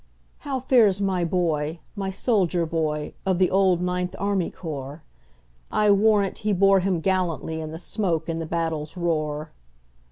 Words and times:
"How 0.39 0.59
fares 0.59 0.99
my 0.99 1.23
boy,—my 1.23 2.09
soldier 2.09 2.65
boy, 2.65 3.13
Of 3.23 3.37
the 3.37 3.51
old 3.51 3.83
Ninth 3.83 4.15
Army 4.17 4.49
Corps?I 4.49 5.91
warrant 5.91 6.39
he 6.39 6.53
bore 6.53 6.79
him 6.79 7.03
gallantlyIn 7.03 7.71
the 7.71 7.77
smoke 7.77 8.27
and 8.27 8.41
the 8.41 8.47
battle's 8.47 8.97
roar!" 8.97 9.51